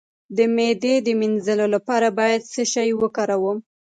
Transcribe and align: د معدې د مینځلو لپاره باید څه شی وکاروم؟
د 0.37 0.39
معدې 0.55 0.95
د 1.01 1.07
مینځلو 1.19 1.65
لپاره 1.75 2.07
باید 2.19 2.41
څه 2.53 2.61
شی 2.73 2.89
وکاروم؟ 3.01 3.57